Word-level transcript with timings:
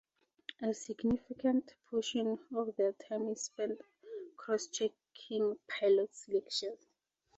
A 0.63 0.73
significant 0.73 1.75
portion 1.91 2.39
of 2.55 2.75
their 2.75 2.93
time 2.93 3.27
is 3.29 3.43
spent 3.43 3.79
cross 4.35 4.65
checking 4.65 5.59
pilot 5.67 6.15
selections. 6.15 6.87